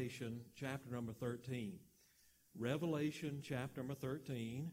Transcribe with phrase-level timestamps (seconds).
[0.00, 1.74] Revelation chapter number 13.
[2.58, 4.70] Revelation chapter number 13.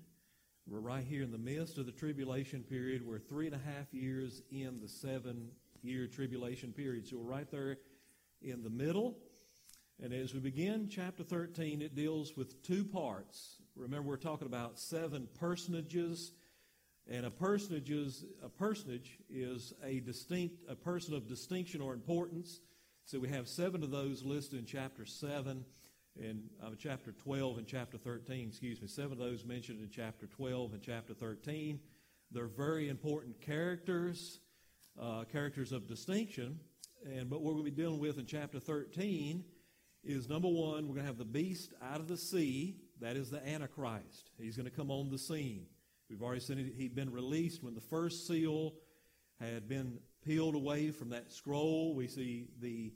[0.65, 3.05] We're right here in the midst of the tribulation period.
[3.05, 5.49] We're three and a half years in the seven
[5.83, 7.09] year tribulation period.
[7.09, 7.75] So we're right there
[8.41, 9.17] in the middle.
[10.01, 13.57] And as we begin chapter 13, it deals with two parts.
[13.75, 16.31] Remember, we're talking about seven personages.
[17.05, 22.61] And a personage is, a personage is a distinct, a person of distinction or importance.
[23.07, 25.63] So we have seven of those listed in chapter 7
[26.21, 28.89] and uh, chapter 12 and chapter 13, excuse me.
[28.89, 31.79] Seven of those mentioned in chapter 12 and chapter 13.
[32.31, 34.41] They're very important characters,
[35.01, 36.59] uh, characters of distinction.
[37.05, 39.41] And but what we'll be dealing with in chapter 13
[40.03, 42.75] is number one, we're going to have the beast out of the sea.
[42.99, 44.31] That is the Antichrist.
[44.37, 45.67] He's going to come on the scene.
[46.09, 48.73] We've already seen he'd been released when the first seal
[49.39, 51.95] had been peeled away from that scroll.
[51.95, 52.91] We see the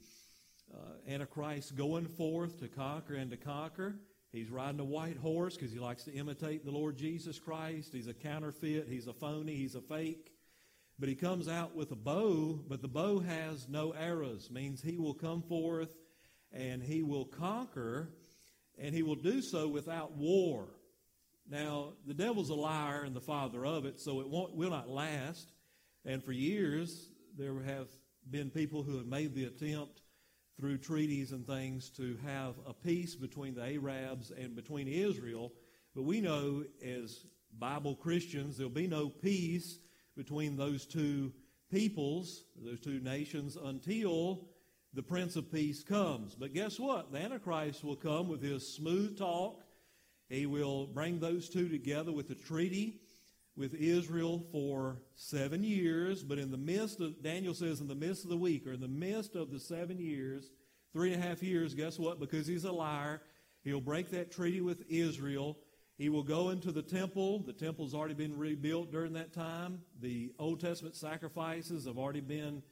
[0.74, 0.78] uh,
[1.10, 3.96] Antichrist going forth to conquer and to conquer.
[4.34, 7.94] He's riding a white horse because he likes to imitate the Lord Jesus Christ.
[7.94, 8.88] He's a counterfeit.
[8.90, 9.56] He's a phony.
[9.56, 10.34] He's a fake.
[11.00, 14.98] But he comes out with a bow, but the bow has no arrows, means he
[14.98, 15.96] will come forth
[16.52, 18.10] and he will conquer,
[18.78, 20.68] and he will do so without war.
[21.50, 24.90] Now, the devil's a liar and the father of it, so it won't, will not
[24.90, 25.50] last.
[26.04, 27.11] And for years,
[27.42, 27.88] there have
[28.30, 30.02] been people who have made the attempt
[30.60, 35.52] through treaties and things to have a peace between the Arabs and between Israel.
[35.96, 37.26] But we know as
[37.58, 39.80] Bible Christians, there'll be no peace
[40.16, 41.34] between those two
[41.72, 44.46] peoples, those two nations, until
[44.94, 46.36] the Prince of Peace comes.
[46.36, 47.12] But guess what?
[47.12, 49.64] The Antichrist will come with his smooth talk.
[50.30, 53.01] He will bring those two together with a treaty
[53.56, 58.24] with Israel for seven years, but in the midst of, Daniel says, in the midst
[58.24, 60.52] of the week, or in the midst of the seven years,
[60.94, 62.20] three and a half years, guess what?
[62.20, 63.22] Because he's a liar,
[63.64, 65.58] he'll break that treaty with Israel.
[65.98, 67.40] He will go into the temple.
[67.40, 69.82] The temple's already been rebuilt during that time.
[70.00, 72.64] The Old Testament sacrifices have already been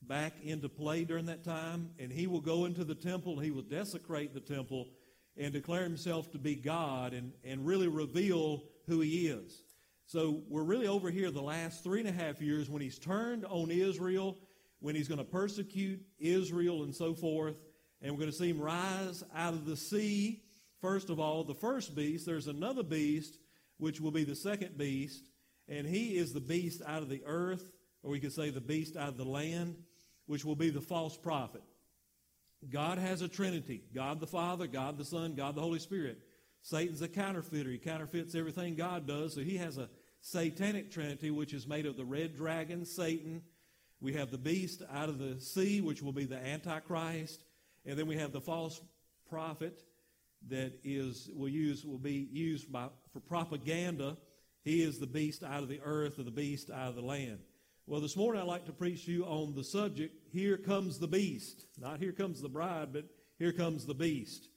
[0.00, 1.90] back into play during that time.
[1.98, 4.88] And he will go into the temple, he will desecrate the temple
[5.36, 9.62] and declare himself to be God and, and really reveal who he is.
[10.08, 13.44] So we're really over here the last three and a half years when he's turned
[13.44, 14.38] on Israel,
[14.80, 17.56] when he's going to persecute Israel and so forth.
[18.00, 20.40] And we're going to see him rise out of the sea.
[20.80, 23.38] First of all, the first beast, there's another beast,
[23.76, 25.28] which will be the second beast.
[25.68, 27.70] And he is the beast out of the earth,
[28.02, 29.76] or we could say the beast out of the land,
[30.24, 31.62] which will be the false prophet.
[32.70, 36.18] God has a trinity God the Father, God the Son, God the Holy Spirit.
[36.62, 37.70] Satan's a counterfeiter.
[37.70, 39.34] He counterfeits everything God does.
[39.34, 39.88] So he has a
[40.20, 43.42] satanic trinity, which is made of the red dragon, Satan.
[44.00, 47.44] We have the beast out of the sea, which will be the Antichrist.
[47.84, 48.80] And then we have the false
[49.28, 49.82] prophet
[50.48, 54.16] that is will use will be used by, for propaganda.
[54.62, 57.38] He is the beast out of the earth or the beast out of the land.
[57.86, 61.08] Well, this morning I'd like to preach to you on the subject, Here Comes the
[61.08, 61.64] Beast.
[61.78, 63.06] Not Here Comes the Bride, but
[63.38, 64.50] Here Comes the Beast.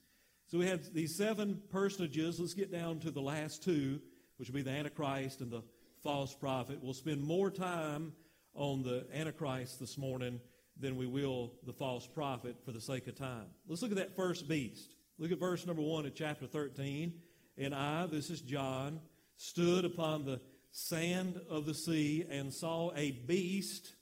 [0.48, 2.38] So we have these seven personages.
[2.38, 4.00] Let's get down to the last two,
[4.36, 5.62] which will be the Antichrist and the
[6.02, 6.78] false prophet.
[6.82, 8.12] We'll spend more time
[8.54, 10.40] on the Antichrist this morning
[10.78, 13.46] than we will the false prophet for the sake of time.
[13.66, 14.94] Let's look at that first beast.
[15.18, 17.14] Look at verse number one of chapter 13.
[17.58, 19.00] And I, this is John,
[19.36, 23.94] stood upon the sand of the sea and saw a beast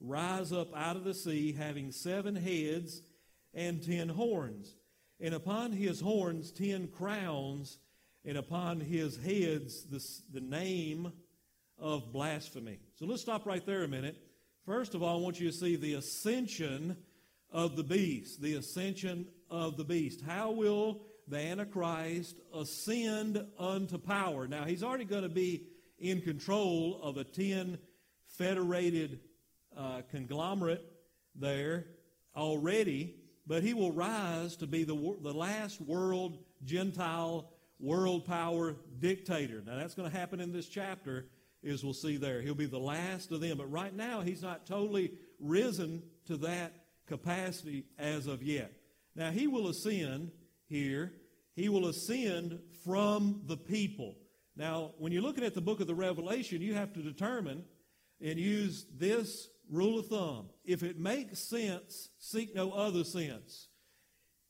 [0.00, 3.02] rise up out of the sea, having seven heads
[3.52, 4.76] and ten horns
[5.20, 7.78] and upon his horns ten crowns,
[8.26, 10.04] and upon his heads the,
[10.38, 11.12] the name
[11.78, 12.78] of blasphemy.
[12.96, 14.16] So let's stop right there a minute.
[14.64, 16.96] First of all, I want you to see the ascension
[17.52, 18.42] of the beast.
[18.42, 20.22] The ascension of the beast.
[20.26, 24.48] How will the Antichrist ascend unto power?
[24.48, 27.78] Now, he's already going to be in control of a ten
[28.26, 29.20] federated
[29.76, 30.84] uh, conglomerate
[31.34, 31.84] there
[32.34, 33.14] already
[33.46, 39.62] but he will rise to be the, the last world Gentile world power dictator.
[39.64, 41.26] Now that's going to happen in this chapter,
[41.66, 42.40] as we'll see there.
[42.40, 43.58] He'll be the last of them.
[43.58, 46.72] But right now, he's not totally risen to that
[47.06, 48.72] capacity as of yet.
[49.14, 50.30] Now he will ascend
[50.68, 51.12] here.
[51.54, 54.14] He will ascend from the people.
[54.56, 57.64] Now, when you're looking at the book of the Revelation, you have to determine
[58.20, 60.48] and use this rule of thumb.
[60.64, 63.68] If it makes sense, seek no other sense.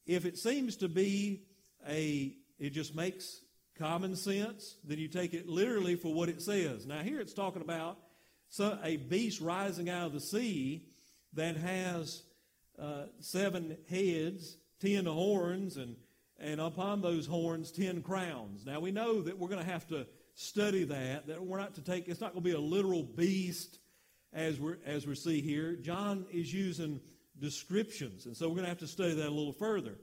[0.07, 1.43] If it seems to be
[1.89, 3.41] a, it just makes
[3.79, 6.87] common sense, then you take it literally for what it says.
[6.87, 7.99] Now here it's talking about
[8.83, 10.87] a beast rising out of the sea
[11.35, 12.23] that has
[12.79, 15.97] uh, seven heads ten horns, and,
[16.39, 18.65] and upon those horns, ten crowns.
[18.67, 21.83] Now, we know that we're going to have to study that, that we're not to
[21.83, 23.79] take, it's not going to be a literal beast
[24.33, 25.77] as, we're, as we see here.
[25.77, 27.01] John is using
[27.39, 29.95] descriptions, and so we're going to have to study that a little further.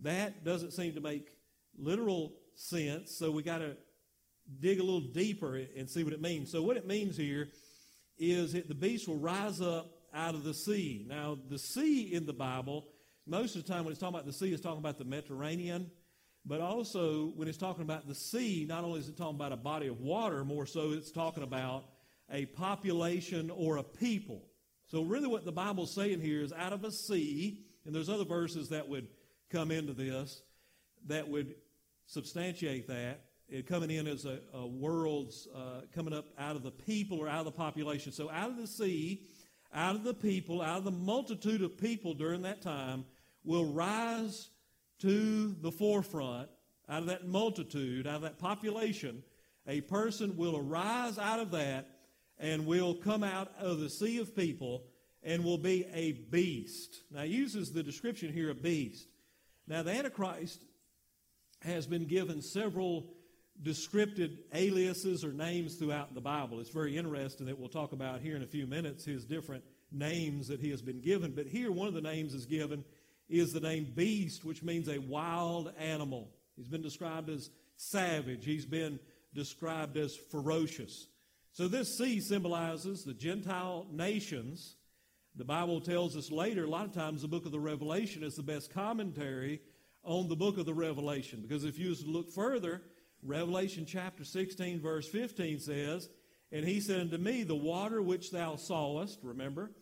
[0.00, 1.35] That doesn't seem to make
[1.78, 3.76] literal sense, so we got to
[4.60, 6.50] dig a little deeper and see what it means.
[6.50, 7.48] So, what it means here
[8.18, 11.04] is that the beast will rise up out of the sea.
[11.08, 12.86] Now, the sea in the Bible,
[13.26, 15.90] most of the time when it's talking about the sea, it's talking about the Mediterranean.
[16.48, 19.56] But also, when it's talking about the sea, not only is it talking about a
[19.56, 21.86] body of water, more so it's talking about
[22.30, 24.44] a population or a people.
[24.86, 28.24] So, really, what the Bible's saying here is out of a sea, and there's other
[28.24, 29.08] verses that would
[29.50, 30.42] come into this
[31.06, 31.54] that would
[32.06, 33.22] substantiate that.
[33.48, 37.28] It coming in as a, a world's uh, coming up out of the people or
[37.28, 38.10] out of the population.
[38.10, 39.22] So, out of the sea,
[39.72, 43.04] out of the people, out of the multitude of people during that time,
[43.44, 44.48] will rise
[45.00, 46.48] to the forefront.
[46.88, 49.22] Out of that multitude, out of that population,
[49.66, 51.88] a person will arise out of that
[52.38, 54.84] and will come out of the sea of people
[55.22, 57.02] and will be a beast.
[57.10, 59.08] Now, he uses the description here of beast.
[59.66, 60.64] Now, the Antichrist
[61.62, 63.06] has been given several
[63.62, 66.60] descriptive aliases or names throughout the Bible.
[66.60, 70.48] It's very interesting that we'll talk about here in a few minutes his different names
[70.48, 71.32] that he has been given.
[71.32, 72.84] But here, one of the names is given
[73.28, 76.30] is the name beast, which means a wild animal.
[76.56, 78.98] He's been described as savage, he's been
[79.34, 81.08] described as ferocious.
[81.52, 84.76] So, this sea symbolizes the Gentile nations.
[85.36, 88.34] The Bible tells us later, a lot of times, the book of the Revelation is
[88.34, 89.60] the best commentary
[90.06, 91.42] on the book of the Revelation.
[91.42, 92.80] Because if you look further,
[93.22, 96.08] Revelation chapter 16, verse 15 says,
[96.52, 99.72] And he said unto me, The water which thou sawest, remember,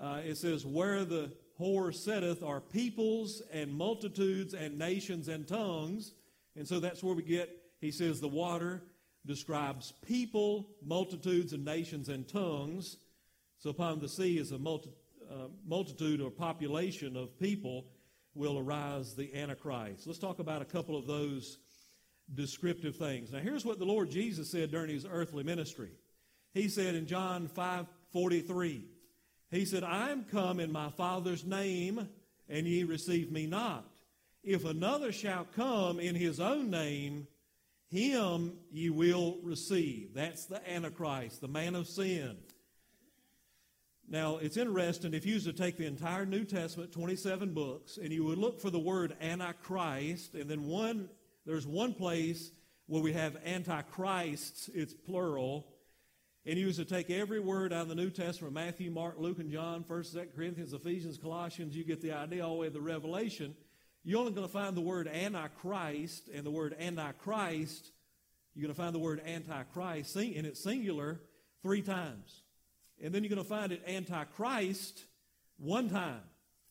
[0.00, 6.12] uh, it says, Where the whore sitteth are peoples and multitudes and nations and tongues.
[6.56, 7.50] And so that's where we get,
[7.80, 8.82] he says, the water
[9.26, 12.96] describes people, multitudes, and nations and tongues.
[13.58, 14.90] So upon the sea is a multi,
[15.28, 17.86] uh, multitude or population of people
[18.38, 20.06] will arise the Antichrist.
[20.06, 21.58] Let's talk about a couple of those
[22.34, 23.32] descriptive things.
[23.32, 25.90] Now, here's what the Lord Jesus said during his earthly ministry.
[26.54, 28.84] He said in John 5 43,
[29.50, 32.08] He said, I am come in my Father's name,
[32.48, 33.84] and ye receive me not.
[34.42, 37.26] If another shall come in his own name,
[37.90, 40.14] him ye will receive.
[40.14, 42.36] That's the Antichrist, the man of sin.
[44.10, 48.10] Now, it's interesting if you was to take the entire New Testament, 27 books, and
[48.10, 51.10] you would look for the word Antichrist, and then one,
[51.44, 52.50] there's one place
[52.86, 55.66] where we have Antichrists, it's plural,
[56.46, 59.40] and you was to take every word out of the New Testament, Matthew, Mark, Luke,
[59.40, 62.72] and John, 1st, 2nd Corinthians, Ephesians, Colossians, you get the idea all the way to
[62.72, 63.54] the Revelation.
[64.04, 67.92] You're only going to find the word Antichrist and the word Antichrist.
[68.54, 71.20] You're going to find the word Antichrist and its singular
[71.62, 72.42] three times.
[73.02, 75.04] And then you're going to find it Antichrist
[75.58, 76.20] one time.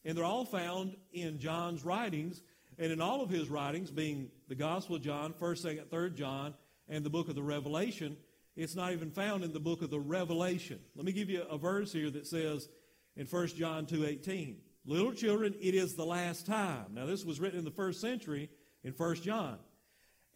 [0.06, 2.42] And they're all found in John's writings.
[2.78, 6.54] And in all of his writings, being the Gospel of John, 1st, 2nd, 3rd John,
[6.88, 8.18] and the book of the Revelation,
[8.56, 10.80] it's not even found in the book of the Revelation.
[10.96, 12.70] Let me give you a verse here that says
[13.16, 16.86] in 1 John 2.18, Little children, it is the last time.
[16.94, 18.50] Now, this was written in the first century
[18.84, 19.58] in 1 John.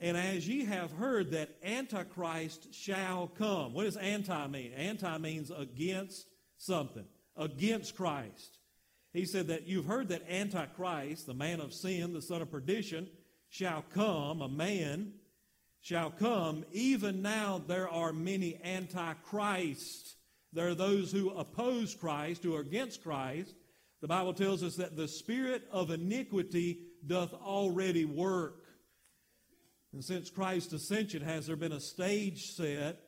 [0.01, 3.73] And as ye have heard that Antichrist shall come.
[3.73, 4.73] What does anti mean?
[4.73, 6.25] Anti means against
[6.57, 7.05] something,
[7.37, 8.57] against Christ.
[9.13, 13.09] He said that you've heard that Antichrist, the man of sin, the son of perdition,
[13.49, 15.13] shall come, a man
[15.81, 16.65] shall come.
[16.71, 20.15] Even now there are many antichrists.
[20.51, 23.53] There are those who oppose Christ, who are against Christ.
[24.01, 28.60] The Bible tells us that the spirit of iniquity doth already work.
[29.93, 32.99] And since Christ's ascension, has there been a stage set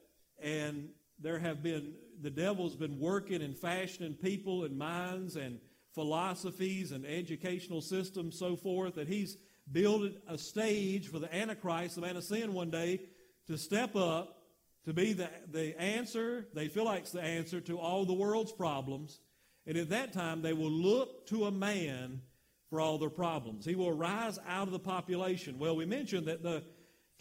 [0.41, 5.59] and there have been, the devil's been working and fashioning people and minds and
[5.93, 9.37] philosophies and educational systems, so forth, that he's
[9.71, 12.99] built a stage for the Antichrist, the man of sin, one day
[13.47, 14.39] to step up
[14.85, 18.51] to be the, the answer, they feel like it's the answer to all the world's
[18.51, 19.19] problems.
[19.65, 22.21] And at that time, they will look to a man
[22.69, 23.65] for all their problems.
[23.65, 25.57] He will rise out of the population.
[25.57, 26.63] Well, we mentioned that the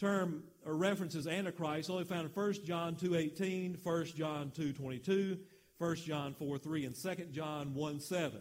[0.03, 5.37] term or references Antichrist only found in 1 John 2.18, 1 John 2.22,
[5.77, 8.31] 1 John 4.3, and 2 John 1.7.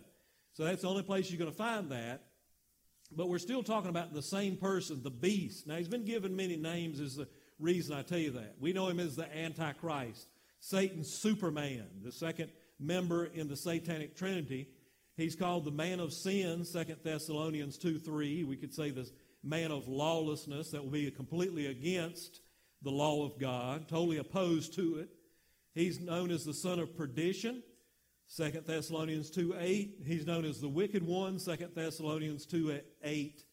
[0.55, 2.25] So that's the only place you're going to find that.
[3.15, 5.67] But we're still talking about the same person, the beast.
[5.67, 7.29] Now, he's been given many names, is the
[7.61, 8.57] reason I tell you that.
[8.59, 10.27] We know him as the Antichrist,
[10.61, 12.51] Satan's Superman, the second
[12.81, 14.69] member in the Satanic Trinity.
[15.17, 18.45] He's called the man of sin, 2 Thessalonians 2 3.
[18.45, 19.09] We could say the
[19.43, 22.41] man of lawlessness that will be completely against
[22.83, 25.09] the law of God, totally opposed to it.
[25.75, 27.63] He's known as the son of perdition,
[28.37, 30.03] 2 Thessalonians 2 8.
[30.07, 33.45] He's known as the wicked one, 2 Thessalonians 2 8.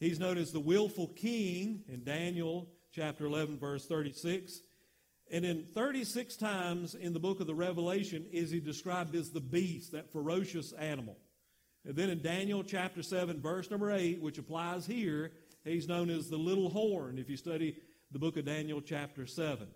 [0.00, 4.60] He's known as the willful king in Daniel chapter 11, verse 36.
[5.30, 9.40] And in 36 times in the book of the Revelation is he described as the
[9.40, 11.16] beast, that ferocious animal.
[11.86, 15.32] And then in Daniel chapter 7, verse number 8, which applies here,
[15.64, 17.76] he's known as the little horn if you study
[18.10, 19.66] the book of Daniel chapter 7.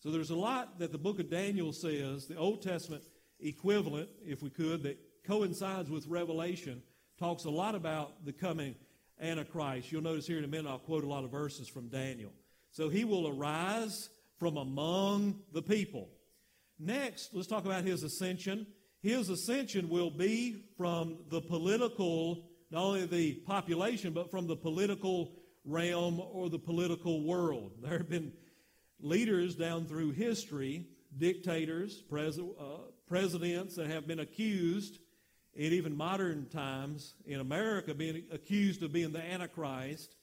[0.00, 3.02] So there's a lot that the book of Daniel says, the Old Testament
[3.40, 6.82] equivalent, if we could, that coincides with Revelation,
[7.18, 8.74] talks a lot about the coming
[9.20, 9.90] Antichrist.
[9.90, 12.32] You'll notice here in a minute I'll quote a lot of verses from Daniel.
[12.70, 14.08] So he will arise
[14.38, 16.08] from among the people.
[16.78, 18.66] Next, let's talk about his ascension.
[19.00, 25.32] His ascension will be from the political, not only the population, but from the political
[25.64, 27.72] realm or the political world.
[27.82, 28.32] There have been
[29.00, 30.86] leaders down through history,
[31.16, 34.98] dictators, pres- uh, presidents that have been accused
[35.54, 40.16] in even modern times in America being accused of being the Antichrist.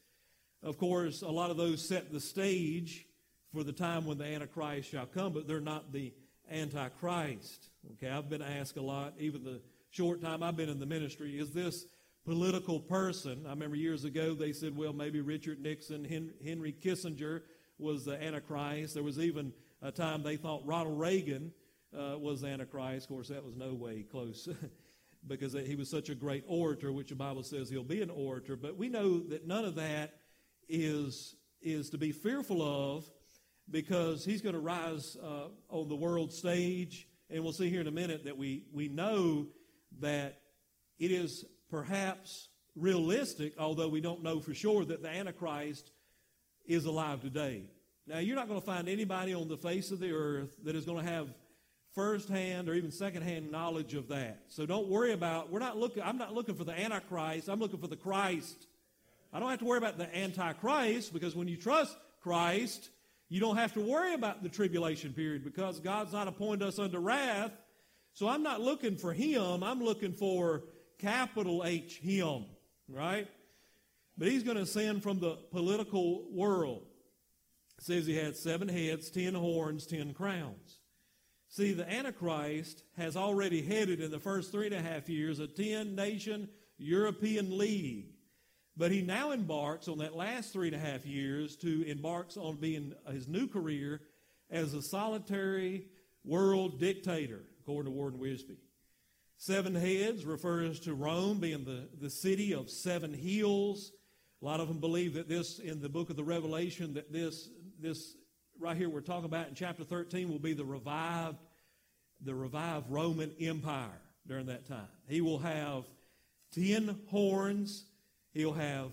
[0.61, 3.05] Of course, a lot of those set the stage
[3.53, 6.13] for the time when the Antichrist shall come, but they're not the
[6.51, 7.69] Antichrist.
[7.93, 9.61] Okay, I've been asked a lot, even the
[9.91, 11.85] short time I've been in the ministry, is this
[12.25, 13.45] political person?
[13.45, 16.03] I remember years ago they said, well, maybe Richard Nixon,
[16.43, 17.41] Henry Kissinger
[17.77, 18.95] was the Antichrist.
[18.95, 21.53] There was even a time they thought Ronald Reagan
[21.95, 23.05] uh, was the Antichrist.
[23.05, 24.49] Of course, that was no way close
[25.27, 28.55] because he was such a great orator, which the Bible says he'll be an orator.
[28.55, 30.15] But we know that none of that
[30.67, 33.09] is, is to be fearful of
[33.69, 37.07] because he's going to rise uh, on the world stage.
[37.29, 39.47] And we'll see here in a minute that we, we know
[39.99, 40.41] that
[40.99, 45.91] it is perhaps realistic, although we don't know for sure, that the Antichrist
[46.65, 47.63] is alive today.
[48.07, 50.85] Now, you're not going to find anybody on the face of the earth that is
[50.85, 51.27] going to have
[51.95, 54.43] firsthand or even secondhand knowledge of that.
[54.49, 57.79] So don't worry about, we're not looking, I'm not looking for the Antichrist, I'm looking
[57.79, 58.67] for the Christ.
[59.33, 62.89] I don't have to worry about the Antichrist because when you trust Christ,
[63.29, 66.99] you don't have to worry about the tribulation period because God's not appointed us unto
[66.99, 67.51] wrath.
[68.13, 70.63] So I'm not looking for him, I'm looking for
[70.99, 72.45] capital H, him,
[72.87, 73.27] right?
[74.17, 76.83] But he's going to ascend from the political world.
[77.77, 80.79] It says he had seven heads, ten horns, ten crowns.
[81.49, 85.47] See, the Antichrist has already headed in the first three and a half years a
[85.47, 88.14] 10 nation European League.
[88.77, 92.57] But he now embarks on that last three and a half years to embarks on
[92.57, 94.01] being uh, his new career
[94.49, 95.87] as a solitary
[96.25, 98.57] world dictator, according to Warren Wiersbe.
[99.37, 103.91] Seven heads refers to Rome being the, the city of seven hills.
[104.41, 107.49] A lot of them believe that this, in the book of the Revelation, that this,
[107.79, 108.15] this
[108.59, 111.37] right here we're talking about in chapter 13 will be the revived,
[112.21, 114.87] the revived Roman Empire during that time.
[115.07, 115.85] He will have
[116.53, 117.85] ten horns.
[118.35, 118.91] He'll have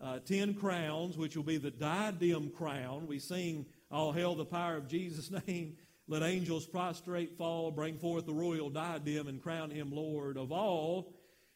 [0.00, 3.06] uh, ten crowns, which will be the diadem crown.
[3.08, 5.76] We sing, All hail the power of Jesus' name.
[6.06, 11.12] Let angels prostrate fall, bring forth the royal diadem, and crown him Lord of all.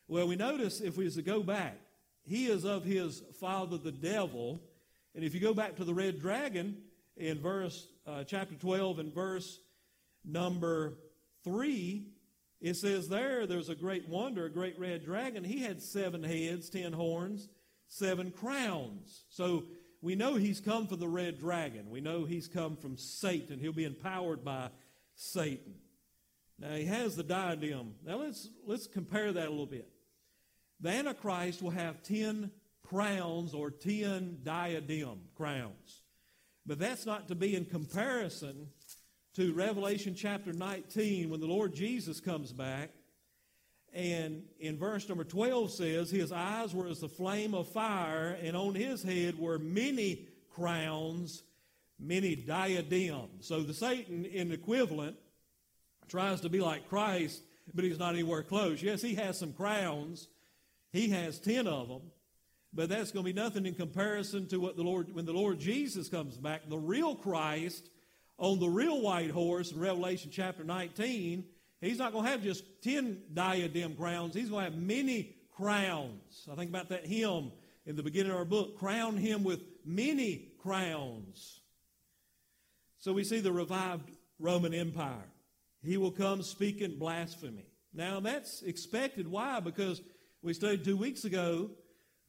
[0.09, 1.79] Well, we notice if we was to go back,
[2.25, 4.61] he is of his father the devil.
[5.15, 6.79] And if you go back to the red dragon
[7.17, 9.61] in verse uh, chapter 12 and verse
[10.25, 10.95] number
[11.45, 12.05] 3,
[12.61, 15.45] it says there, there's a great wonder, a great red dragon.
[15.45, 17.49] He had seven heads, ten horns,
[17.87, 19.25] seven crowns.
[19.31, 19.65] So
[20.01, 21.91] we know he's come from the red dragon.
[21.91, 23.59] We know he's come from Satan.
[23.61, 24.71] He'll be empowered by
[25.15, 25.75] Satan.
[26.59, 27.95] Now he has the diadem.
[28.05, 29.89] Now let's let's compare that a little bit.
[30.81, 32.51] The Antichrist will have ten
[32.83, 36.03] crowns or ten diadem crowns.
[36.67, 38.69] But that's not to be in comparison
[39.39, 42.91] to Revelation chapter 19 when the Lord Jesus comes back
[43.95, 48.57] and in verse number 12 says, His eyes were as the flame of fire, and
[48.57, 51.45] on his head were many crowns,
[52.01, 53.47] many diadems.
[53.47, 55.17] So the Satan, in equivalent,
[56.09, 57.41] tries to be like Christ,
[57.73, 58.83] but he's not anywhere close.
[58.83, 60.27] Yes, he has some crowns.
[60.91, 62.03] He has 10 of them.
[62.75, 65.61] But that's going to be nothing in comparison to what the Lord, when the Lord
[65.61, 67.89] Jesus comes back, the real Christ
[68.39, 71.45] on the real white horse in Revelation chapter 19
[71.81, 74.35] He's not going to have just 10 diadem crowns.
[74.35, 76.47] He's going to have many crowns.
[76.51, 77.53] I think about that hymn
[77.87, 81.61] in the beginning of our book crown him with many crowns.
[82.99, 85.31] So we see the revived Roman Empire.
[85.83, 87.67] He will come speaking blasphemy.
[87.95, 89.29] Now, that's expected.
[89.29, 89.61] Why?
[89.61, 90.03] Because
[90.43, 91.71] we studied two weeks ago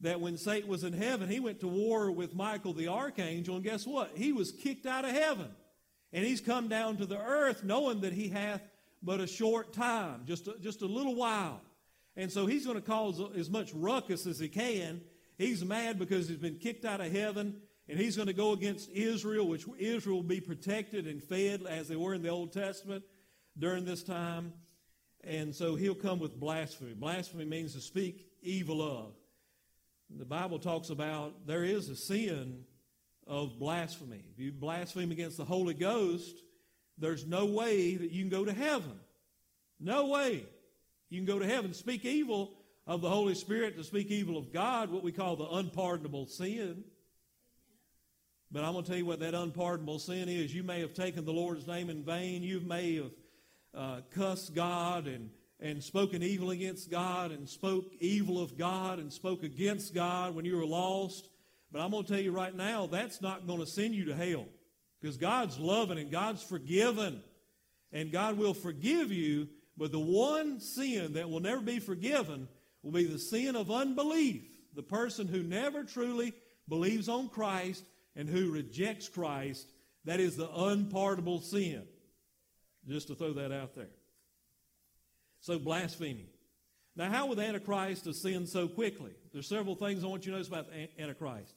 [0.00, 3.64] that when Satan was in heaven, he went to war with Michael the archangel, and
[3.64, 4.12] guess what?
[4.14, 5.48] He was kicked out of heaven.
[6.12, 8.62] And he's come down to the earth knowing that he hath
[9.02, 11.60] but a short time, just a, just a little while.
[12.16, 15.00] And so he's going to cause as much ruckus as he can.
[15.38, 18.90] He's mad because he's been kicked out of heaven, and he's going to go against
[18.90, 23.04] Israel, which Israel will be protected and fed as they were in the Old Testament
[23.58, 24.52] during this time.
[25.22, 26.94] And so he'll come with blasphemy.
[26.94, 29.14] Blasphemy means to speak evil of.
[30.10, 32.64] The Bible talks about there is a sin
[33.30, 34.24] of blasphemy.
[34.32, 36.42] If you blaspheme against the Holy Ghost,
[36.98, 38.98] there's no way that you can go to heaven.
[39.78, 40.44] No way.
[41.08, 41.72] You can go to heaven.
[41.72, 42.50] Speak evil
[42.88, 46.82] of the Holy Spirit to speak evil of God, what we call the unpardonable sin.
[48.50, 50.52] But I'm going to tell you what that unpardonable sin is.
[50.52, 52.42] You may have taken the Lord's name in vain.
[52.42, 53.12] You may have
[53.72, 59.12] uh, cussed God and, and spoken evil against God and spoke evil of God and
[59.12, 61.29] spoke against God when you were lost.
[61.72, 64.14] But I'm going to tell you right now, that's not going to send you to
[64.14, 64.46] hell.
[65.00, 67.22] Because God's loving and God's forgiven.
[67.92, 69.48] And God will forgive you.
[69.76, 72.48] But the one sin that will never be forgiven
[72.82, 74.42] will be the sin of unbelief.
[74.74, 76.32] The person who never truly
[76.68, 77.84] believes on Christ
[78.16, 79.66] and who rejects Christ.
[80.04, 81.82] That is the unpardonable sin.
[82.88, 83.90] Just to throw that out there.
[85.40, 86.26] So, blasphemy.
[86.96, 89.12] Now, how would the Antichrist ascend so quickly?
[89.32, 91.54] There's several things I want you to notice about the Antichrist.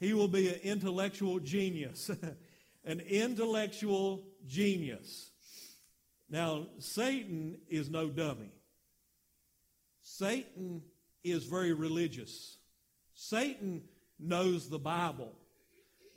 [0.00, 2.10] He will be an intellectual genius.
[2.84, 5.30] an intellectual genius.
[6.28, 8.52] Now, Satan is no dummy.
[10.02, 10.82] Satan
[11.22, 12.58] is very religious.
[13.14, 13.82] Satan
[14.18, 15.32] knows the Bible.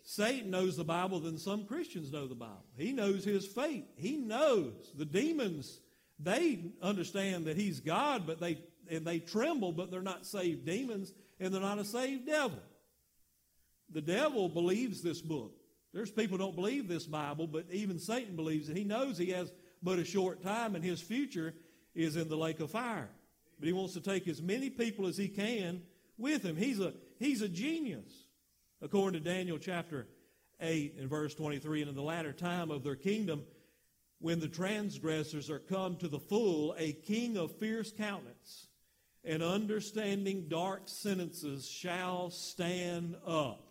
[0.03, 2.63] Satan knows the Bible than some Christians know the Bible.
[2.77, 3.85] He knows his fate.
[3.95, 5.79] He knows the demons.
[6.19, 11.11] They understand that he's God, but they and they tremble, but they're not saved demons,
[11.41, 12.59] and they're not a saved devil.
[13.91, 15.53] The devil believes this book.
[15.93, 18.77] There's people don't believe this Bible, but even Satan believes it.
[18.77, 21.53] He knows he has but a short time and his future
[21.95, 23.09] is in the lake of fire.
[23.59, 25.81] But he wants to take as many people as he can
[26.17, 26.55] with him.
[26.55, 28.25] He's a, he's a genius.
[28.81, 30.07] According to Daniel chapter
[30.59, 33.43] 8 and verse 23, and in the latter time of their kingdom,
[34.19, 38.67] when the transgressors are come to the full, a king of fierce countenance
[39.23, 43.66] and understanding dark sentences shall stand up.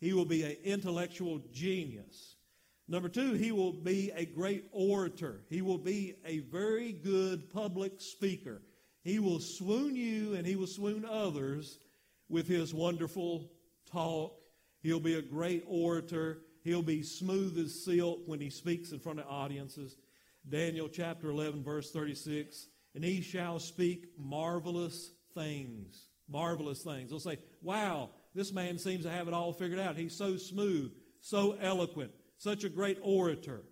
[0.00, 2.36] He will be an intellectual genius.
[2.86, 5.42] Number two, he will be a great orator.
[5.50, 8.62] He will be a very good public speaker.
[9.02, 11.78] He will swoon you and he will swoon others
[12.28, 13.50] with his wonderful
[13.90, 14.40] talk.
[14.80, 16.38] He'll be a great orator.
[16.62, 19.96] He'll be smooth as silk when he speaks in front of audiences.
[20.48, 22.68] Daniel chapter 11, verse 36.
[22.94, 26.06] And he shall speak marvelous things.
[26.28, 27.10] Marvelous things.
[27.10, 29.96] They'll say, wow, this man seems to have it all figured out.
[29.96, 33.62] He's so smooth, so eloquent, such a great orator.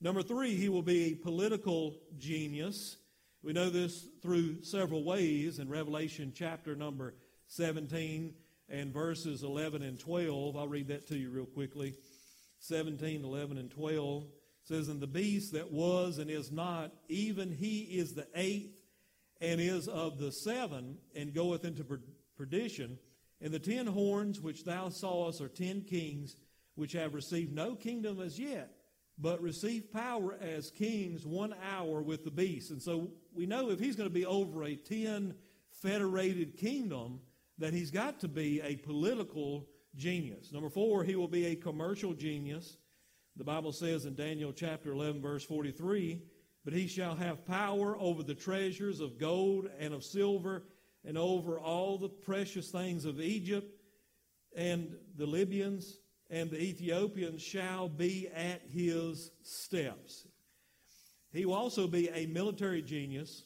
[0.00, 2.96] Number three, he will be a political genius.
[3.44, 7.14] We know this through several ways in Revelation chapter number
[7.46, 8.34] 17
[8.68, 10.56] and verses 11 and 12.
[10.56, 11.94] I'll read that to you real quickly.
[12.58, 14.24] 17, 11, and 12
[14.64, 18.76] says, And the beast that was and is not, even he is the eighth
[19.40, 21.84] and is of the seven, and goeth into
[22.36, 22.98] perdition.
[23.44, 26.34] And the ten horns which thou sawest are ten kings,
[26.76, 28.74] which have received no kingdom as yet,
[29.18, 32.70] but receive power as kings one hour with the beast.
[32.70, 35.34] And so we know if he's going to be over a ten
[35.82, 37.20] federated kingdom,
[37.58, 40.50] that he's got to be a political genius.
[40.50, 42.78] Number four, he will be a commercial genius.
[43.36, 46.22] The Bible says in Daniel chapter 11, verse 43,
[46.64, 50.62] but he shall have power over the treasures of gold and of silver
[51.04, 53.70] and over all the precious things of Egypt,
[54.56, 55.98] and the Libyans
[56.30, 60.26] and the Ethiopians shall be at his steps.
[61.32, 63.44] He will also be a military genius,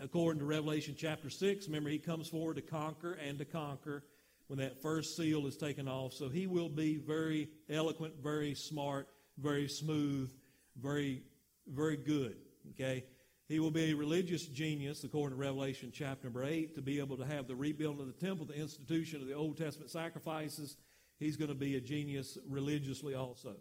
[0.00, 1.66] according to Revelation chapter 6.
[1.66, 4.02] Remember, he comes forward to conquer and to conquer
[4.48, 6.14] when that first seal is taken off.
[6.14, 10.32] So he will be very eloquent, very smart, very smooth,
[10.80, 11.22] very,
[11.66, 12.36] very good.
[12.70, 13.04] Okay?
[13.48, 17.16] He will be a religious genius, according to Revelation chapter number 8, to be able
[17.16, 20.76] to have the rebuilding of the temple, the institution of the Old Testament sacrifices.
[21.20, 23.54] He's going to be a genius religiously also.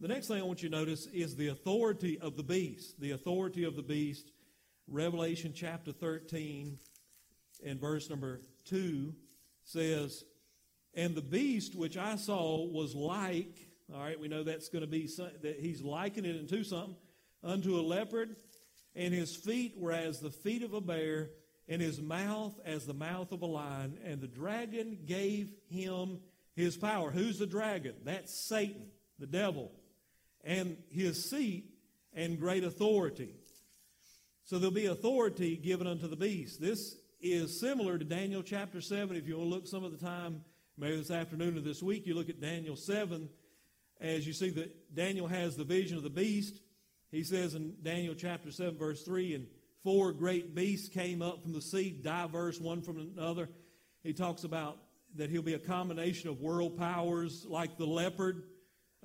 [0.00, 3.00] The next thing I want you to notice is the authority of the beast.
[3.00, 4.30] The authority of the beast.
[4.86, 6.78] Revelation chapter 13
[7.66, 9.12] and verse number 2
[9.64, 10.24] says,
[10.94, 13.58] And the beast which I saw was like,
[13.94, 15.06] all right, we know that's going to be,
[15.42, 16.96] that he's likening it into something,
[17.44, 18.36] unto a leopard
[18.98, 21.30] and his feet were as the feet of a bear,
[21.68, 23.96] and his mouth as the mouth of a lion.
[24.04, 26.18] And the dragon gave him
[26.56, 27.12] his power.
[27.12, 27.94] Who's the dragon?
[28.04, 28.88] That's Satan,
[29.20, 29.70] the devil,
[30.42, 31.70] and his seat
[32.12, 33.36] and great authority.
[34.44, 36.60] So there'll be authority given unto the beast.
[36.60, 39.16] This is similar to Daniel chapter 7.
[39.16, 40.42] If you want to look some of the time,
[40.76, 43.28] maybe this afternoon or this week, you look at Daniel 7
[44.00, 46.60] as you see that Daniel has the vision of the beast.
[47.10, 49.46] He says in Daniel chapter 7, verse 3, and
[49.82, 53.48] four great beasts came up from the sea, diverse one from another.
[54.02, 54.76] He talks about
[55.16, 58.44] that he'll be a combination of world powers like the leopard,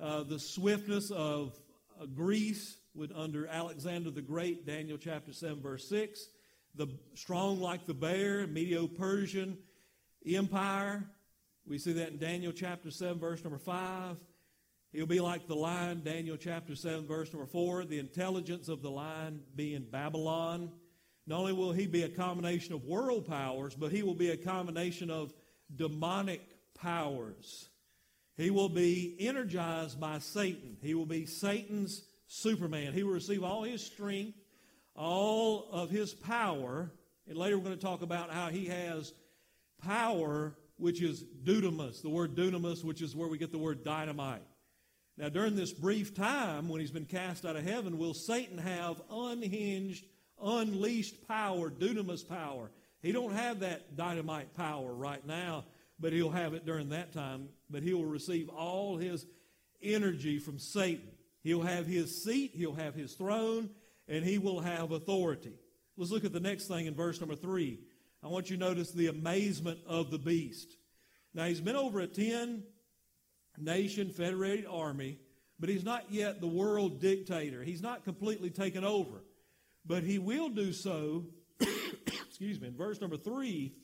[0.00, 1.58] uh, the swiftness of
[2.00, 6.28] uh, Greece with under Alexander the Great, Daniel chapter 7, verse 6,
[6.74, 9.56] the strong like the bear, Medo-Persian
[10.26, 11.04] empire.
[11.66, 14.18] We see that in Daniel chapter 7, verse number 5.
[14.94, 18.92] He'll be like the lion, Daniel chapter 7, verse number 4, the intelligence of the
[18.92, 20.70] lion being Babylon.
[21.26, 24.36] Not only will he be a combination of world powers, but he will be a
[24.36, 25.34] combination of
[25.74, 26.42] demonic
[26.74, 27.68] powers.
[28.36, 30.76] He will be energized by Satan.
[30.80, 32.92] He will be Satan's Superman.
[32.92, 34.38] He will receive all his strength,
[34.94, 36.92] all of his power.
[37.26, 39.12] And later we're going to talk about how he has
[39.82, 44.42] power, which is dunamis, the word dunamis, which is where we get the word dynamite.
[45.16, 49.00] Now, during this brief time when he's been cast out of heaven, will Satan have
[49.10, 50.04] unhinged,
[50.42, 52.70] unleashed power, dunamis power?
[53.00, 55.66] He don't have that dynamite power right now,
[56.00, 57.48] but he'll have it during that time.
[57.70, 59.24] But he will receive all his
[59.82, 61.08] energy from Satan.
[61.42, 63.70] He'll have his seat, he'll have his throne,
[64.08, 65.52] and he will have authority.
[65.96, 67.78] Let's look at the next thing in verse number three.
[68.22, 70.74] I want you to notice the amazement of the beast.
[71.34, 72.64] Now, he's been over a 10
[73.58, 75.18] nation federated army,
[75.58, 77.62] but he's not yet the world dictator.
[77.62, 79.22] He's not completely taken over.
[79.86, 81.26] But he will do so,
[81.60, 83.74] excuse me, in verse number three,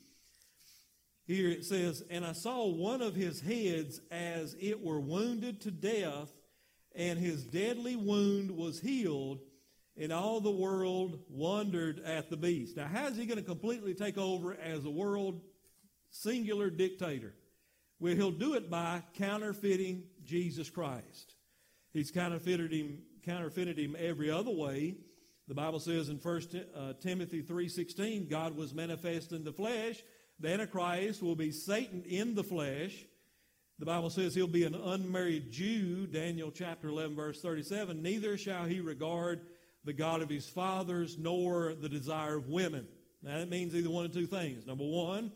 [1.27, 5.71] here it says, And I saw one of his heads as it were wounded to
[5.71, 6.29] death,
[6.95, 9.39] and his deadly wound was healed,
[9.95, 12.75] and all the world wondered at the beast.
[12.75, 15.39] Now, how is he going to completely take over as a world
[16.09, 17.33] singular dictator?
[18.01, 21.35] Well, he'll do it by counterfeiting Jesus Christ.
[21.93, 24.95] He's counterfeited him, counterfeited him every other way.
[25.47, 26.41] The Bible says in 1
[26.75, 30.01] uh, Timothy 3.16, God was manifest in the flesh.
[30.39, 33.05] The Antichrist will be Satan in the flesh.
[33.77, 38.01] The Bible says he'll be an unmarried Jew, Daniel chapter 11, verse 37.
[38.01, 39.41] Neither shall he regard
[39.85, 42.87] the God of his fathers nor the desire of women.
[43.21, 44.65] Now, that means either one of two things.
[44.65, 45.31] Number one,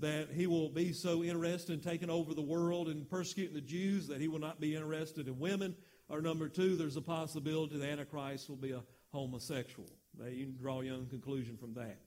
[0.00, 4.08] that he will be so interested in taking over the world and persecuting the Jews
[4.08, 5.76] that he will not be interested in women.
[6.08, 8.82] Or number two, there's a possibility the Antichrist will be a
[9.12, 9.90] homosexual.
[10.18, 11.98] You can draw your own conclusion from that.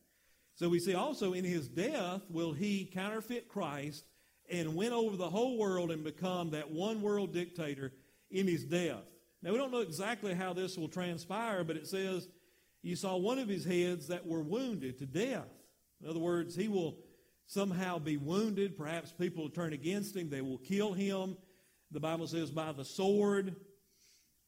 [0.55, 4.05] So we see also in his death will he counterfeit Christ
[4.51, 7.93] and win over the whole world and become that one world dictator
[8.29, 9.03] in his death.
[9.41, 12.27] Now, we don't know exactly how this will transpire, but it says
[12.81, 15.47] you saw one of his heads that were wounded to death.
[16.01, 16.97] In other words, he will
[17.45, 18.77] somehow be wounded.
[18.77, 20.29] Perhaps people will turn against him.
[20.29, 21.37] They will kill him.
[21.91, 23.55] The Bible says by the sword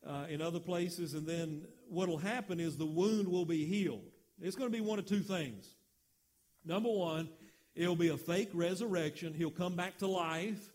[0.06, 1.14] uh, in other places.
[1.14, 4.04] And then what will happen is the wound will be healed.
[4.42, 5.68] It's going to be one of two things.
[6.66, 7.30] Number one,
[7.76, 9.34] It'll be a fake resurrection.
[9.34, 10.72] He'll come back to life.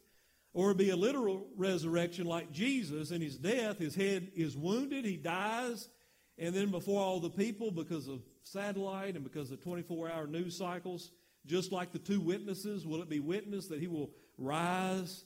[0.52, 3.78] Or it'll be a literal resurrection like Jesus in his death.
[3.78, 5.04] His head is wounded.
[5.04, 5.88] He dies.
[6.36, 10.56] And then before all the people, because of satellite and because of 24 hour news
[10.56, 11.10] cycles,
[11.46, 15.24] just like the two witnesses, will it be witnessed that he will rise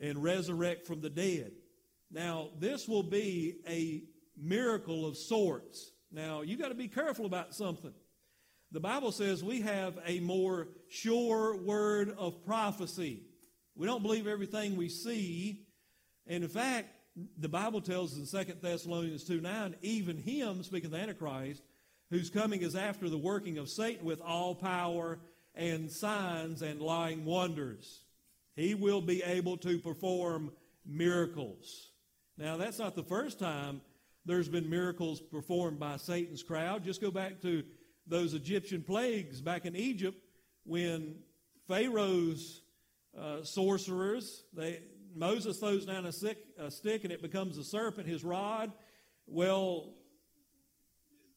[0.00, 1.52] and resurrect from the dead?
[2.10, 4.02] Now, this will be a
[4.36, 5.92] miracle of sorts.
[6.12, 7.92] Now, you got to be careful about something.
[8.72, 13.22] The Bible says we have a more sure word of prophecy.
[13.74, 15.66] We don't believe everything we see.
[16.26, 16.88] And in fact,
[17.38, 21.62] the Bible tells us in 2 Thessalonians 2 9, even him, speaking of the Antichrist,
[22.10, 25.18] whose coming is after the working of Satan with all power
[25.54, 28.00] and signs and lying wonders.
[28.56, 30.52] He will be able to perform
[30.86, 31.90] miracles.
[32.36, 33.80] Now, that's not the first time
[34.26, 36.84] there's been miracles performed by Satan's crowd.
[36.84, 37.64] Just go back to
[38.06, 40.18] those Egyptian plagues back in Egypt
[40.64, 41.16] when
[41.68, 42.62] Pharaoh's
[43.18, 44.80] uh, sorcerers, they,
[45.14, 48.72] Moses throws down a, sick, a stick and it becomes a serpent, his rod.
[49.26, 49.94] Well,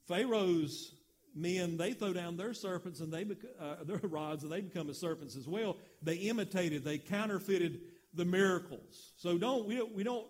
[0.08, 0.94] Pharaoh's
[1.36, 3.26] men, they throw down their serpents and they
[3.60, 5.78] uh, their rods and they become as serpents as well.
[6.02, 7.82] They imitated, they counterfeited
[8.14, 9.14] the miracles.
[9.18, 10.28] So don't we don't, we don't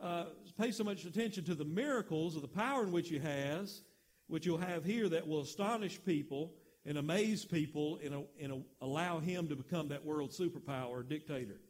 [0.00, 0.26] uh,
[0.58, 3.82] pay so much attention to the miracles or the power in which he has
[4.26, 6.52] which you'll have here that will astonish people
[6.86, 11.60] and amaze people and, and allow him to become that world superpower dictator.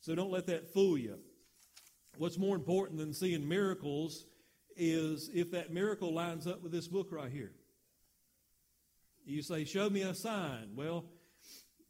[0.00, 1.18] So don't let that fool you.
[2.16, 4.26] What's more important than seeing miracles
[4.76, 7.52] is if that miracle lines up with this book right here.
[9.24, 10.70] You say, Show me a sign.
[10.74, 11.04] Well,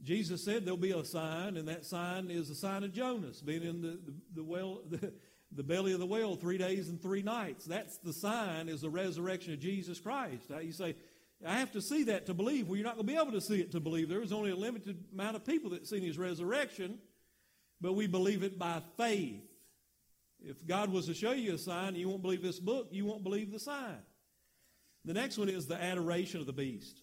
[0.03, 3.63] Jesus said there'll be a sign, and that sign is the sign of Jonas being
[3.63, 5.13] in the, the, the well, the,
[5.53, 7.65] the belly of the whale three days and three nights.
[7.65, 10.51] That's the sign, is the resurrection of Jesus Christ.
[10.63, 10.95] You say,
[11.47, 12.69] I have to see that to believe.
[12.69, 14.09] Well, you're not going to be able to see it to believe.
[14.09, 16.99] There was only a limited amount of people that seen his resurrection,
[17.81, 19.43] but we believe it by faith.
[20.43, 23.05] If God was to show you a sign and you won't believe this book, you
[23.05, 23.99] won't believe the sign.
[25.05, 27.03] The next one is the adoration of the beast.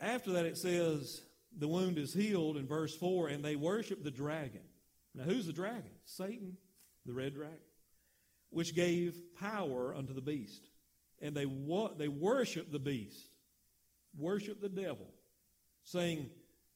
[0.00, 1.22] After that, it says,
[1.58, 4.60] the wound is healed in verse 4, and they worship the dragon.
[5.14, 5.90] Now, who's the dragon?
[6.04, 6.56] Satan,
[7.06, 7.56] the red dragon,
[8.50, 10.68] which gave power unto the beast.
[11.22, 13.30] And they, wa- they worship the beast,
[14.18, 15.06] worship the devil,
[15.84, 16.28] saying,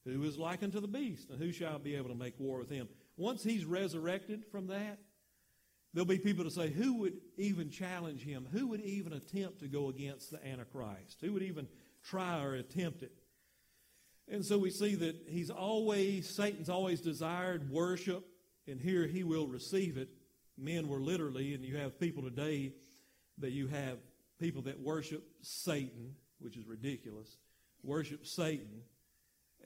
[0.06, 2.70] Who is like unto the beast, and who shall be able to make war with
[2.70, 2.88] him?
[3.18, 4.98] Once he's resurrected from that,
[5.92, 8.48] there'll be people to say, Who would even challenge him?
[8.50, 11.18] Who would even attempt to go against the Antichrist?
[11.20, 11.68] Who would even
[12.04, 13.12] try or attempt it?
[14.28, 18.24] And so we see that he's always, Satan's always desired worship,
[18.68, 20.08] and here he will receive it.
[20.56, 22.72] Men were literally, and you have people today
[23.38, 23.98] that you have
[24.38, 27.38] people that worship Satan, which is ridiculous,
[27.82, 28.82] worship Satan,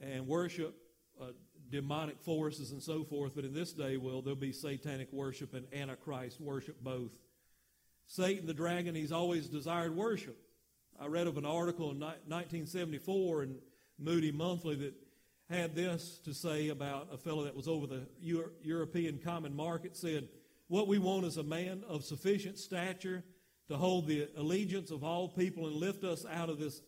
[0.01, 0.75] and worship
[1.21, 1.27] uh,
[1.69, 3.33] demonic forces and so forth.
[3.35, 7.11] But in this day, well, there'll be satanic worship and antichrist worship both.
[8.07, 10.37] Satan, the dragon, he's always desired worship.
[10.99, 13.57] I read of an article in 1974 in
[13.99, 14.93] Moody Monthly that
[15.49, 19.97] had this to say about a fellow that was over the Euro- European common market
[19.97, 20.29] said,
[20.67, 23.23] What we want is a man of sufficient stature
[23.67, 26.81] to hold the allegiance of all people and lift us out of this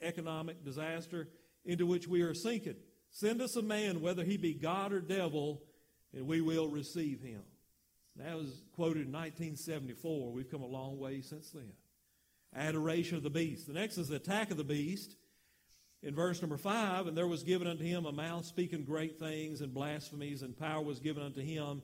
[0.00, 1.28] economic disaster
[1.64, 2.76] into which we are sinking.
[3.10, 5.62] Send us a man, whether he be God or devil,
[6.14, 7.42] and we will receive him.
[8.16, 10.32] That was quoted in 1974.
[10.32, 11.72] We've come a long way since then.
[12.54, 13.66] Adoration of the beast.
[13.66, 15.16] The next is the attack of the beast
[16.02, 19.60] in verse number five, and there was given unto him a mouth speaking great things
[19.60, 21.82] and blasphemies, and power was given unto him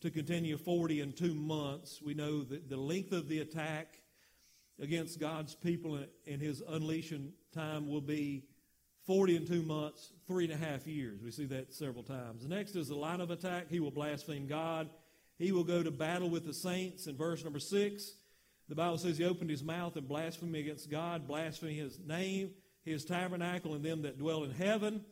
[0.00, 2.00] to continue forty and two months.
[2.02, 4.00] We know that the length of the attack
[4.80, 8.44] against God's people in his unleashing time will be
[9.06, 11.20] 40 and two months, three and a half years.
[11.22, 12.42] We see that several times.
[12.42, 13.68] The next is the line of attack.
[13.68, 14.88] He will blaspheme God.
[15.38, 18.12] He will go to battle with the saints in verse number six.
[18.70, 22.54] The Bible says he opened his mouth and blasphemed against God, blaspheming his name
[22.84, 25.04] his tabernacle and them that dwell in heaven.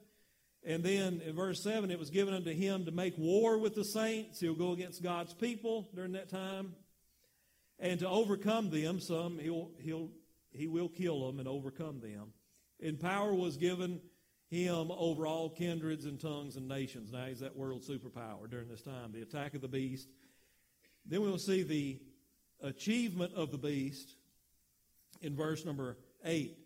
[0.64, 3.84] And then in verse 7, it was given unto him to make war with the
[3.84, 4.40] saints.
[4.40, 6.74] He'll go against God's people during that time.
[7.78, 10.10] And to overcome them, some he'll, he'll,
[10.50, 12.32] he will kill them and overcome them.
[12.82, 14.00] And power was given
[14.50, 17.12] him over all kindreds and tongues and nations.
[17.12, 20.08] Now he's that world superpower during this time, the attack of the beast.
[21.06, 22.00] Then we'll see the
[22.62, 24.14] achievement of the beast
[25.20, 26.56] in verse number 8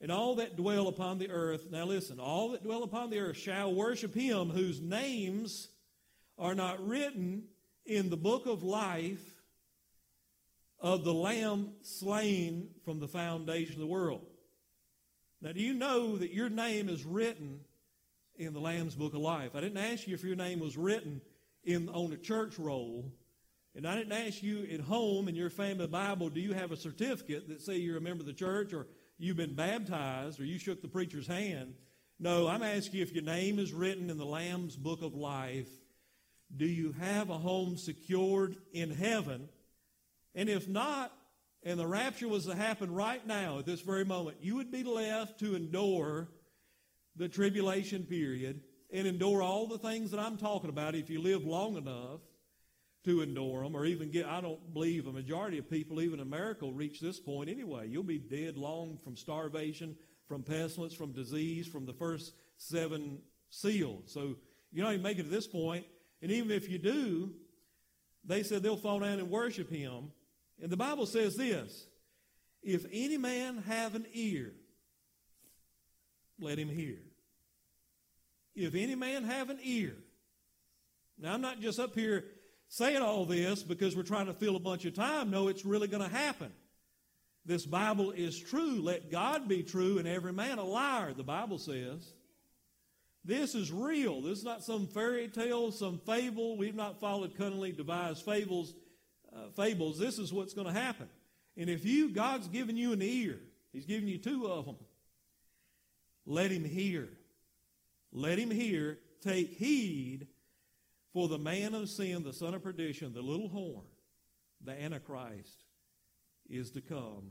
[0.00, 1.70] and all that dwell upon the earth.
[1.70, 5.68] Now listen, all that dwell upon the earth shall worship him whose names
[6.38, 7.44] are not written
[7.84, 9.24] in the book of life
[10.80, 14.26] of the Lamb slain from the foundation of the world.
[15.40, 17.60] Now, do you know that your name is written
[18.36, 19.52] in the Lamb's book of life?
[19.54, 21.20] I didn't ask you if your name was written
[21.64, 23.10] in on the church roll.
[23.76, 26.76] And I didn't ask you at home in your family Bible, do you have a
[26.78, 28.86] certificate that say you're a member of the church or
[29.18, 31.74] you've been baptized or you shook the preacher's hand.
[32.18, 35.68] No, I'm asking you if your name is written in the Lamb's book of life.
[36.56, 39.48] Do you have a home secured in heaven?
[40.34, 41.12] And if not,
[41.62, 44.84] and the rapture was to happen right now at this very moment, you would be
[44.84, 46.28] left to endure
[47.16, 51.44] the tribulation period and endure all the things that I'm talking about if you live
[51.44, 52.20] long enough
[53.06, 56.26] to endure them or even get, I don't believe a majority of people, even in
[56.26, 57.88] America, will reach this point anyway.
[57.88, 64.12] You'll be dead long from starvation, from pestilence, from disease, from the first seven seals.
[64.12, 64.34] So
[64.72, 65.86] you don't even make it to this point.
[66.20, 67.30] And even if you do,
[68.24, 70.10] they said they'll fall down and worship him.
[70.60, 71.86] And the Bible says this
[72.60, 74.52] if any man have an ear,
[76.40, 76.98] let him hear.
[78.56, 79.94] If any man have an ear.
[81.18, 82.24] Now, I'm not just up here
[82.68, 85.30] saying all this because we're trying to fill a bunch of time.
[85.30, 86.52] No, it's really going to happen.
[87.44, 88.80] This Bible is true.
[88.82, 92.12] Let God be true and every man a liar, the Bible says.
[93.24, 94.20] This is real.
[94.20, 96.56] This is not some fairy tale, some fable.
[96.56, 98.74] We've not followed cunningly devised fables.
[99.34, 99.98] Uh, fables.
[99.98, 101.08] This is what's going to happen.
[101.56, 103.38] And if you, God's given you an ear,
[103.72, 104.76] He's given you two of them,
[106.24, 107.08] let Him hear.
[108.12, 108.98] Let Him hear.
[109.22, 110.28] Take heed
[111.16, 113.86] for the man of sin, the son of perdition, the little horn,
[114.62, 115.64] the Antichrist,
[116.50, 117.30] is to come.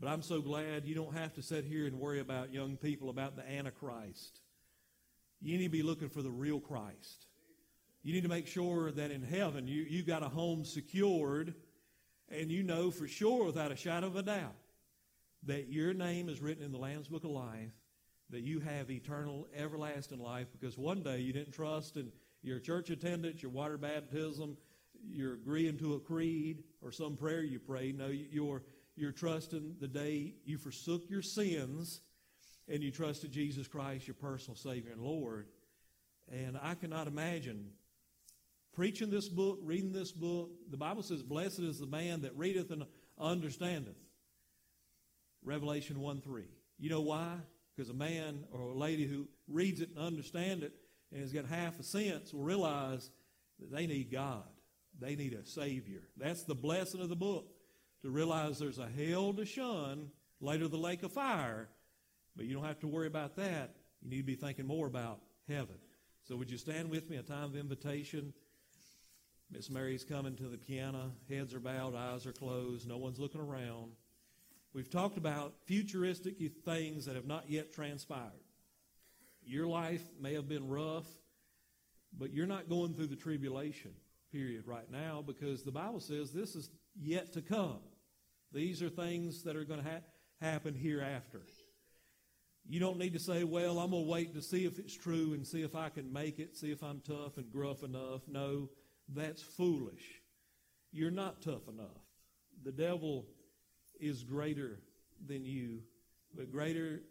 [0.00, 3.10] But I'm so glad you don't have to sit here and worry about young people
[3.10, 4.40] about the Antichrist.
[5.42, 7.26] You need to be looking for the real Christ.
[8.02, 11.52] You need to make sure that in heaven you, you got a home secured
[12.30, 14.56] and you know for sure without a shadow of a doubt
[15.42, 17.74] that your name is written in the Lamb's Book of Life,
[18.30, 22.10] that you have eternal, everlasting life because one day you didn't trust in
[22.44, 24.56] your church attendance, your water baptism,
[25.02, 27.92] you're agreeing to a creed or some prayer you pray.
[27.92, 28.62] No, you're,
[28.96, 32.00] you're trusting the day you forsook your sins
[32.68, 35.46] and you trusted Jesus Christ, your personal Savior and Lord.
[36.30, 37.70] And I cannot imagine
[38.74, 40.50] preaching this book, reading this book.
[40.70, 42.84] The Bible says, Blessed is the man that readeth and
[43.18, 43.96] understandeth.
[45.42, 46.44] Revelation 1 3.
[46.78, 47.36] You know why?
[47.74, 50.72] Because a man or a lady who reads it and understands it
[51.14, 53.08] and has got half a sense will realize
[53.60, 54.42] that they need God.
[55.00, 56.02] They need a Savior.
[56.16, 57.46] That's the blessing of the book.
[58.02, 61.68] To realize there's a hell to shun, later the lake of fire.
[62.36, 63.76] But you don't have to worry about that.
[64.02, 65.76] You need to be thinking more about heaven.
[66.24, 67.16] So would you stand with me?
[67.16, 68.34] A time of invitation.
[69.50, 71.12] Miss Mary's coming to the piano.
[71.30, 72.88] Heads are bowed, eyes are closed.
[72.88, 73.92] No one's looking around.
[74.72, 78.32] We've talked about futuristic things that have not yet transpired.
[79.46, 81.06] Your life may have been rough,
[82.16, 83.92] but you're not going through the tribulation
[84.32, 87.78] period right now because the Bible says this is yet to come.
[88.52, 90.00] These are things that are going to ha-
[90.40, 91.42] happen hereafter.
[92.66, 95.34] You don't need to say, well, I'm going to wait to see if it's true
[95.34, 98.22] and see if I can make it, see if I'm tough and gruff enough.
[98.26, 98.70] No,
[99.08, 100.22] that's foolish.
[100.90, 102.00] You're not tough enough.
[102.64, 103.26] The devil
[104.00, 104.80] is greater
[105.26, 105.80] than you,
[106.34, 107.02] but greater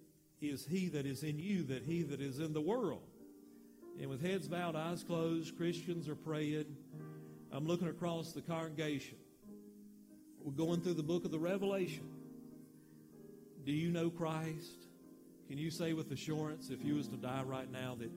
[0.50, 3.04] is he that is in you than he that is in the world.
[4.00, 6.66] And with heads bowed, eyes closed, Christians are praying.
[7.52, 9.18] I'm looking across the congregation.
[10.44, 12.10] We're going through the book of the Revelation.
[13.66, 14.88] Do you know Christ?
[15.48, 18.12] Can you say with assurance, if you was to die right now, that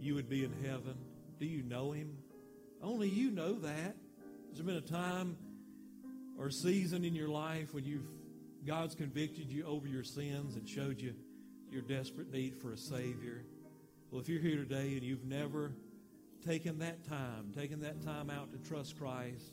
[0.00, 0.96] you would be in heaven?
[1.38, 2.18] Do you know him?
[2.82, 3.96] Only you know that.
[4.48, 5.36] Has there been a time
[6.38, 8.06] or season in your life when you've
[8.66, 11.14] God's convicted you over your sins and showed you
[11.70, 13.42] your desperate need for a Savior?
[14.10, 15.72] Well, if you're here today and you've never
[16.46, 19.52] taken that time, taken that time out to trust Christ,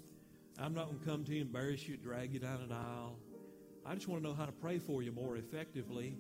[0.58, 3.18] I'm not going to come to you, embarrass you, drag you down an aisle.
[3.86, 6.18] I just want to know how to pray for you more effectively.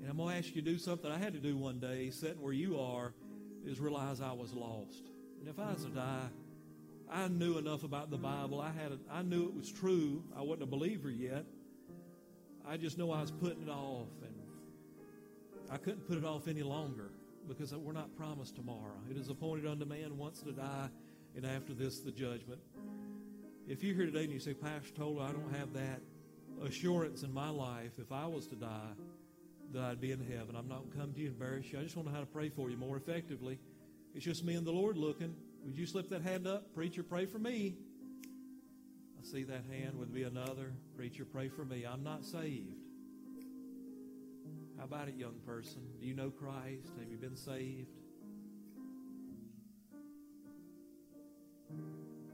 [0.00, 2.10] And I'm going to ask you to do something I had to do one day,
[2.10, 3.12] sitting where you are,
[3.64, 5.04] is realize I was lost.
[5.38, 6.28] And if I was to die,
[7.10, 8.60] I knew enough about the Bible.
[8.60, 10.22] I had, a, I knew it was true.
[10.36, 11.44] I wasn't a believer yet.
[12.66, 14.08] I just know I was putting it off,
[15.70, 17.10] I couldn't put it off any longer
[17.46, 18.98] because we're not promised tomorrow.
[19.08, 20.88] It is appointed unto man once to die,
[21.36, 22.60] and after this, the judgment.
[23.68, 26.00] If you're here today and you say, Pastor Tola, I don't have that
[26.64, 28.92] assurance in my life, if I was to die,
[29.72, 30.56] that I'd be in heaven.
[30.56, 31.78] I'm not going to come to you and embarrass you.
[31.78, 33.60] I just want to know how to pray for you more effectively.
[34.14, 35.36] It's just me and the Lord looking.
[35.64, 36.74] Would you slip that hand up?
[36.74, 37.76] Preacher, pray for me.
[39.20, 39.96] I see that hand.
[39.98, 40.72] Would be another.
[40.96, 41.86] Preacher, pray for me.
[41.86, 42.79] I'm not saved.
[44.80, 45.82] How about it, young person?
[46.00, 46.92] Do you know Christ?
[46.98, 47.99] Have you been saved?